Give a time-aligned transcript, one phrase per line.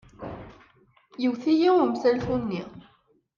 [1.25, 2.63] Iwet-iyi umsaltu-nni.